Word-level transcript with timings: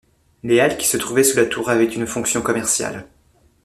Les 0.41 0.59
halles 0.59 0.79
qui 0.79 0.87
se 0.87 0.97
trouvaient 0.97 1.23
sous 1.23 1.37
la 1.37 1.45
tour 1.45 1.69
avaient 1.69 1.85
une 1.85 2.07
fonction 2.07 2.41
commerciale. 2.41 3.07